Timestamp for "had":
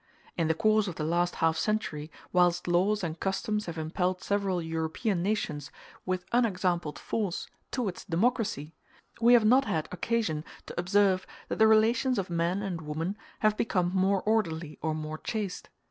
9.65-9.87